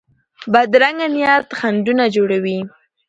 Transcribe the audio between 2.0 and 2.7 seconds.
جوړوي